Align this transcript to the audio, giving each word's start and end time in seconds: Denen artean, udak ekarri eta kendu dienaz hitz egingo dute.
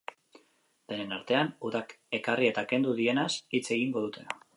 Denen 0.93 1.11
artean, 1.17 1.51
udak 1.69 1.93
ekarri 2.19 2.49
eta 2.53 2.63
kendu 2.73 2.95
dienaz 3.01 3.29
hitz 3.59 3.65
egingo 3.77 4.03
dute. 4.07 4.27